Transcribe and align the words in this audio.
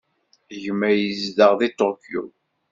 Gma 0.63 0.89
yezdeɣ 0.91 1.51
deg 1.59 1.71
Tokyo. 1.79 2.23